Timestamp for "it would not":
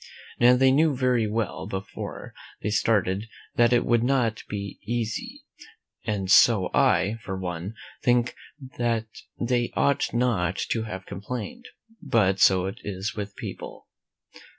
3.71-4.41